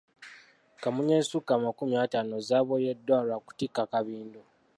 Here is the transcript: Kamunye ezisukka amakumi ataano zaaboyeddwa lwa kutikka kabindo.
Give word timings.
Kamunye 0.81 1.13
ezisukka 1.19 1.51
amakumi 1.55 1.95
ataano 2.03 2.35
zaaboyeddwa 2.47 3.17
lwa 3.25 3.37
kutikka 3.45 3.83
kabindo. 3.91 4.41